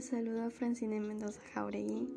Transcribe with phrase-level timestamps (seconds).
[0.00, 2.08] Les saluda Francine Mendoza Jauregui.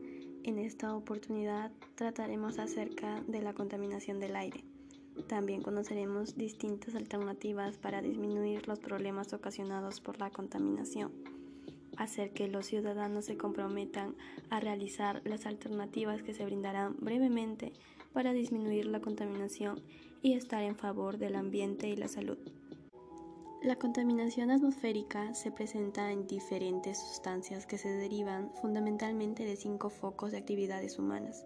[0.45, 4.63] En esta oportunidad trataremos acerca de la contaminación del aire.
[5.27, 11.11] También conoceremos distintas alternativas para disminuir los problemas ocasionados por la contaminación.
[11.98, 14.15] Hacer que los ciudadanos se comprometan
[14.50, 17.73] a realizar las alternativas que se brindarán brevemente
[18.13, 19.81] para disminuir la contaminación
[20.22, 22.38] y estar en favor del ambiente y la salud.
[23.63, 30.34] La contaminación atmosférica se presenta en diferentes sustancias que se derivan fundamentalmente de cinco focos
[30.34, 31.45] de actividades humanas.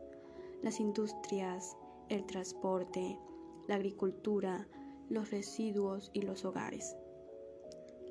[0.63, 1.77] Las industrias,
[2.09, 3.20] el transporte,
[3.67, 4.67] la agricultura,
[5.09, 6.95] los residuos y los hogares.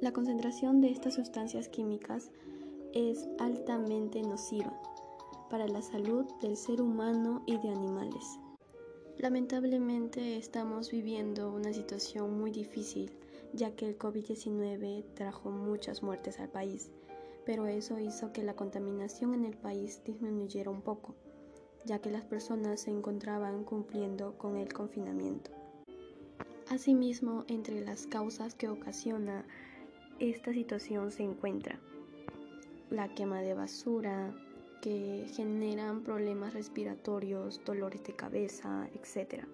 [0.01, 2.31] La concentración de estas sustancias químicas
[2.93, 4.73] es altamente nociva
[5.51, 8.39] para la salud del ser humano y de animales.
[9.19, 13.11] Lamentablemente estamos viviendo una situación muy difícil
[13.53, 16.91] ya que el COVID-19 trajo muchas muertes al país,
[17.45, 21.15] pero eso hizo que la contaminación en el país disminuyera un poco,
[21.85, 25.51] ya que las personas se encontraban cumpliendo con el confinamiento.
[26.69, 29.45] Asimismo, entre las causas que ocasiona
[30.19, 31.79] esta situación se encuentra
[32.91, 34.35] la quema de basura,
[34.81, 39.45] que generan problemas respiratorios, dolores de cabeza, etc.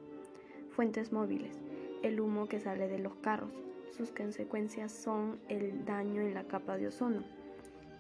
[0.71, 1.57] Fuentes móviles,
[2.03, 3.51] el humo que sale de los carros,
[3.97, 7.25] sus consecuencias son el daño en la capa de ozono,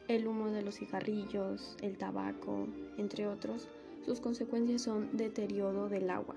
[0.08, 3.68] el humo de los cigarrillos, el tabaco, entre otros.
[4.04, 6.34] Sus consecuencias son deterioro del agua.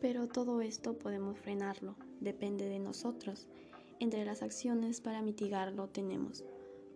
[0.00, 3.46] Pero todo esto podemos frenarlo, depende de nosotros.
[4.00, 6.44] Entre las acciones para mitigarlo tenemos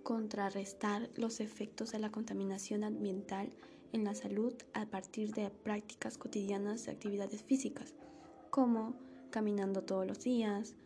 [0.03, 3.49] contrarrestar los efectos de la contaminación ambiental
[3.93, 7.95] en la salud a partir de prácticas cotidianas de actividades físicas,
[8.51, 8.95] como
[9.31, 10.77] caminando todos los días,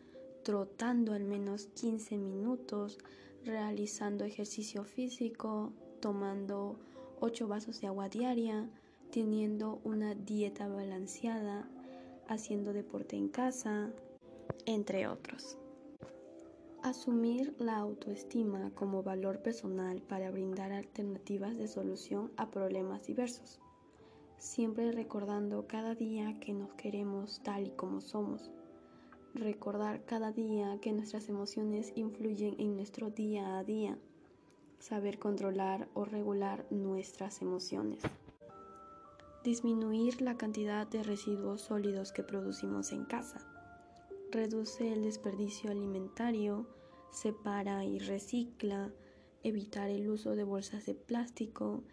[0.49, 2.97] trotando al menos 15 minutos,
[3.45, 6.79] realizando ejercicio físico, tomando
[7.19, 8.67] 8 vasos de agua diaria,
[9.11, 11.69] teniendo una dieta balanceada,
[12.27, 13.91] haciendo deporte en casa,
[14.65, 15.59] entre otros.
[16.81, 23.59] Asumir la autoestima como valor personal para brindar alternativas de solución a problemas diversos.
[24.39, 28.49] Siempre recordando cada día que nos queremos tal y como somos
[29.39, 33.97] recordar cada día que nuestras emociones influyen en nuestro día a día,
[34.79, 38.03] saber controlar o regular nuestras emociones,
[39.43, 43.45] disminuir la cantidad de residuos sólidos que producimos en casa,
[44.31, 46.67] reduce el desperdicio alimentario,
[47.11, 48.91] separa y recicla,
[49.43, 51.83] evitar el uso de bolsas de plástico,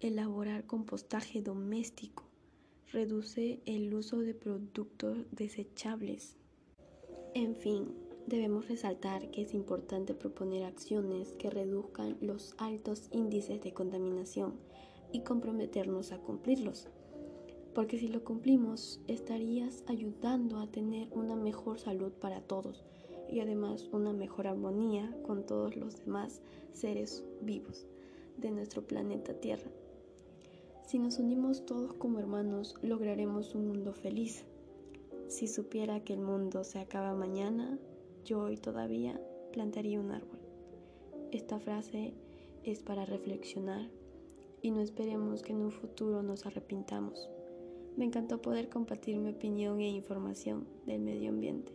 [0.00, 2.24] elaborar compostaje doméstico,
[2.92, 6.36] reduce el uso de productos desechables.
[7.38, 7.94] En fin,
[8.26, 14.54] debemos resaltar que es importante proponer acciones que reduzcan los altos índices de contaminación
[15.12, 16.88] y comprometernos a cumplirlos.
[17.76, 22.84] Porque si lo cumplimos, estarías ayudando a tener una mejor salud para todos
[23.30, 26.40] y además una mejor armonía con todos los demás
[26.72, 27.86] seres vivos
[28.36, 29.70] de nuestro planeta Tierra.
[30.88, 34.44] Si nos unimos todos como hermanos, lograremos un mundo feliz
[35.28, 37.78] si supiera que el mundo se acaba mañana,
[38.24, 39.20] yo hoy todavía
[39.52, 40.38] plantaría un árbol.
[41.30, 42.14] Esta frase
[42.64, 43.90] es para reflexionar
[44.62, 47.28] y no esperemos que en un futuro nos arrepintamos.
[47.96, 51.72] Me encantó poder compartir mi opinión e información del medio ambiente.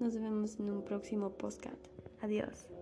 [0.00, 1.88] Nos vemos en un próximo podcast.
[2.20, 2.77] Adiós.